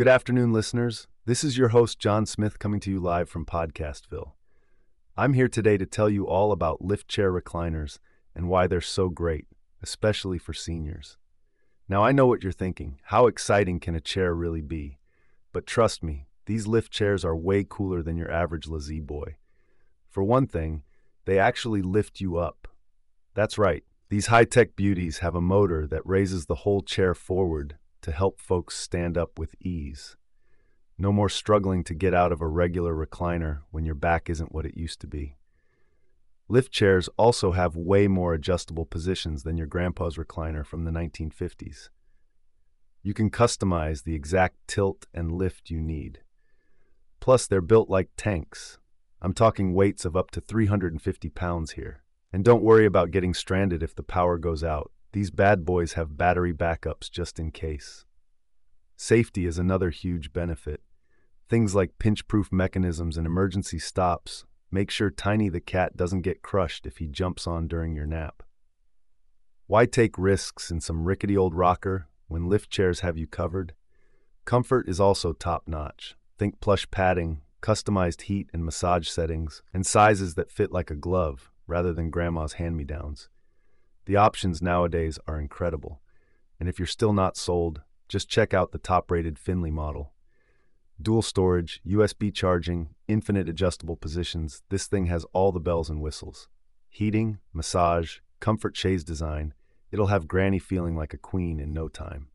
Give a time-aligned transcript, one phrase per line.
[0.00, 1.08] Good afternoon, listeners.
[1.26, 4.32] This is your host, John Smith, coming to you live from Podcastville.
[5.14, 7.98] I'm here today to tell you all about lift chair recliners
[8.34, 9.46] and why they're so great,
[9.82, 11.18] especially for seniors.
[11.86, 12.98] Now, I know what you're thinking.
[13.02, 15.00] How exciting can a chair really be?
[15.52, 19.36] But trust me, these lift chairs are way cooler than your average La-Z-Boy.
[20.08, 20.82] For one thing,
[21.26, 22.68] they actually lift you up.
[23.34, 27.76] That's right, these high tech beauties have a motor that raises the whole chair forward
[28.02, 30.16] to help folks stand up with ease.
[30.98, 34.66] No more struggling to get out of a regular recliner when your back isn't what
[34.66, 35.36] it used to be.
[36.48, 41.90] Lift chairs also have way more adjustable positions than your grandpa's recliner from the 1950s.
[43.02, 46.20] You can customize the exact tilt and lift you need.
[47.20, 48.78] Plus, they're built like tanks.
[49.22, 52.02] I'm talking weights of up to 350 pounds here.
[52.32, 54.90] And don't worry about getting stranded if the power goes out.
[55.12, 58.04] These bad boys have battery backups just in case.
[58.96, 60.82] Safety is another huge benefit.
[61.48, 66.42] Things like pinch proof mechanisms and emergency stops make sure Tiny the cat doesn't get
[66.42, 68.42] crushed if he jumps on during your nap.
[69.66, 73.74] Why take risks in some rickety old rocker when lift chairs have you covered?
[74.44, 76.16] Comfort is also top notch.
[76.38, 81.50] Think plush padding, customized heat and massage settings, and sizes that fit like a glove
[81.66, 83.28] rather than grandma's hand me downs.
[84.10, 86.00] The options nowadays are incredible.
[86.58, 90.10] And if you're still not sold, just check out the top rated Finley model.
[91.00, 96.48] Dual storage, USB charging, infinite adjustable positions, this thing has all the bells and whistles.
[96.88, 99.54] Heating, massage, comfort chaise design,
[99.92, 102.30] it'll have Granny feeling like a queen in no time.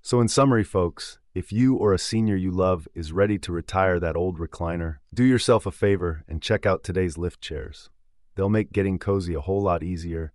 [0.00, 3.98] So, in summary, folks, if you or a senior you love is ready to retire
[3.98, 7.90] that old recliner, do yourself a favor and check out today's lift chairs.
[8.36, 10.32] They'll make getting cozy a whole lot easier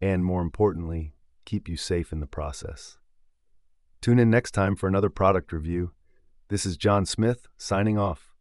[0.00, 1.14] and, more importantly,
[1.44, 2.98] keep you safe in the process.
[4.00, 5.92] Tune in next time for another product review.
[6.48, 8.33] This is John Smith signing off.